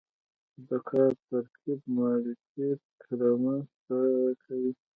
[0.67, 2.81] د کار ترکیب مالکیت
[3.19, 3.99] رامنځته
[4.43, 4.71] کوي.